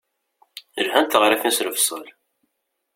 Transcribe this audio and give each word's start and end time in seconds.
Lhant 0.85 1.11
teɣrifin 1.11 1.53
s 1.57 1.59
lebṣel. 1.67 2.05